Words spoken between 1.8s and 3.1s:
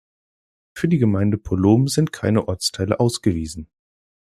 sind keine Ortsteile